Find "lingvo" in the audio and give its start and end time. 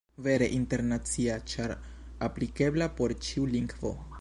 3.57-3.95